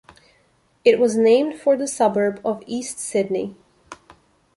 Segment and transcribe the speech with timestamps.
[0.83, 3.55] It was named for the suburb of East Sydney.